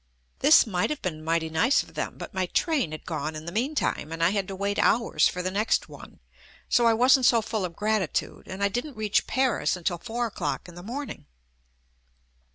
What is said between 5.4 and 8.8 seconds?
the next one; so I wasn't so full of gratitude and I